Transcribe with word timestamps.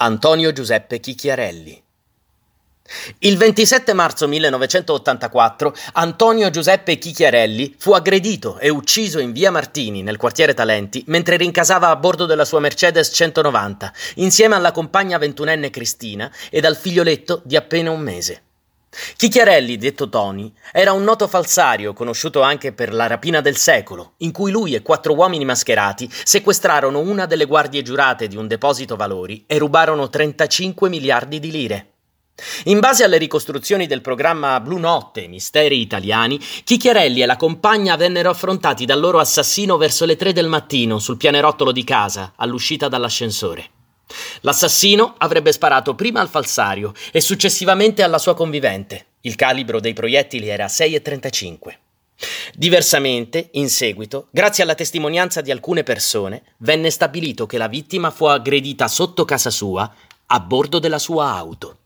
Antonio 0.00 0.52
Giuseppe 0.52 1.00
Chicchiarelli. 1.00 1.82
Il 3.18 3.36
27 3.36 3.92
marzo 3.94 4.28
1984 4.28 5.74
Antonio 5.94 6.50
Giuseppe 6.50 6.98
Chicchiarelli 6.98 7.74
fu 7.76 7.90
aggredito 7.90 8.58
e 8.58 8.68
ucciso 8.68 9.18
in 9.18 9.32
via 9.32 9.50
Martini, 9.50 10.04
nel 10.04 10.16
quartiere 10.16 10.54
Talenti, 10.54 11.02
mentre 11.08 11.36
rincasava 11.36 11.88
a 11.88 11.96
bordo 11.96 12.26
della 12.26 12.44
sua 12.44 12.60
Mercedes 12.60 13.10
190, 13.12 13.92
insieme 14.16 14.54
alla 14.54 14.70
compagna 14.70 15.18
ventunenne 15.18 15.68
Cristina 15.68 16.30
ed 16.48 16.64
al 16.64 16.76
figlioletto 16.76 17.42
di 17.44 17.56
appena 17.56 17.90
un 17.90 18.00
mese. 18.00 18.42
Chicchiarelli, 19.16 19.76
detto 19.76 20.08
Tony, 20.08 20.50
era 20.72 20.92
un 20.92 21.04
noto 21.04 21.28
falsario 21.28 21.92
conosciuto 21.92 22.40
anche 22.40 22.72
per 22.72 22.94
la 22.94 23.06
rapina 23.06 23.40
del 23.40 23.56
secolo, 23.56 24.14
in 24.18 24.32
cui 24.32 24.50
lui 24.50 24.74
e 24.74 24.82
quattro 24.82 25.14
uomini 25.14 25.44
mascherati 25.44 26.08
sequestrarono 26.10 26.98
una 26.98 27.26
delle 27.26 27.44
guardie 27.44 27.82
giurate 27.82 28.28
di 28.28 28.36
un 28.36 28.46
deposito 28.46 28.96
valori 28.96 29.44
e 29.46 29.58
rubarono 29.58 30.08
35 30.08 30.88
miliardi 30.88 31.38
di 31.38 31.50
lire. 31.50 31.92
In 32.64 32.78
base 32.78 33.04
alle 33.04 33.18
ricostruzioni 33.18 33.86
del 33.86 34.00
programma 34.00 34.60
Blu 34.60 34.78
Notte 34.78 35.26
Misteri 35.26 35.80
Italiani, 35.80 36.38
Chicchiarelli 36.38 37.20
e 37.20 37.26
la 37.26 37.36
compagna 37.36 37.96
vennero 37.96 38.30
affrontati 38.30 38.84
dal 38.84 39.00
loro 39.00 39.18
assassino 39.18 39.76
verso 39.76 40.04
le 40.04 40.16
tre 40.16 40.32
del 40.32 40.46
mattino 40.46 40.98
sul 40.98 41.16
pianerottolo 41.16 41.72
di 41.72 41.84
casa, 41.84 42.32
all'uscita 42.36 42.88
dall'ascensore. 42.88 43.70
L'assassino 44.40 45.14
avrebbe 45.18 45.52
sparato 45.52 45.94
prima 45.94 46.20
al 46.20 46.28
falsario 46.28 46.92
e 47.12 47.20
successivamente 47.20 48.02
alla 48.02 48.18
sua 48.18 48.34
convivente. 48.34 49.06
Il 49.22 49.34
calibro 49.34 49.80
dei 49.80 49.92
proiettili 49.92 50.48
era 50.48 50.66
6,35. 50.66 51.76
Diversamente, 52.54 53.50
in 53.52 53.68
seguito, 53.68 54.28
grazie 54.30 54.64
alla 54.64 54.74
testimonianza 54.74 55.40
di 55.40 55.50
alcune 55.50 55.82
persone, 55.82 56.42
venne 56.58 56.90
stabilito 56.90 57.46
che 57.46 57.58
la 57.58 57.68
vittima 57.68 58.10
fu 58.10 58.24
aggredita 58.24 58.88
sotto 58.88 59.24
casa 59.24 59.50
sua 59.50 59.92
a 60.26 60.40
bordo 60.40 60.78
della 60.78 60.98
sua 60.98 61.32
auto. 61.34 61.76